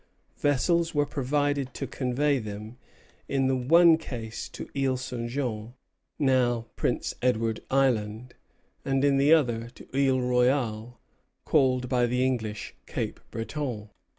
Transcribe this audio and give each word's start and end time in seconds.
Vessels 0.39 0.95
were 0.95 1.05
provided 1.05 1.75
to 1.75 1.85
convey 1.85 2.39
them, 2.39 2.77
in 3.29 3.45
the 3.45 3.55
one 3.55 3.99
case 3.99 4.49
to 4.49 4.67
Isle 4.75 4.97
St. 4.97 5.29
Jean, 5.29 5.75
now 6.17 6.65
Prince 6.75 7.13
Edward 7.21 7.59
Island, 7.69 8.33
and 8.83 9.05
in 9.05 9.17
the 9.17 9.31
other 9.31 9.69
to 9.75 9.87
Isle 9.93 10.21
Royale, 10.21 10.99
called 11.45 11.87
by 11.87 12.07
the 12.07 12.25
English, 12.25 12.73
Cape 12.87 13.19
Breton. 13.29 13.91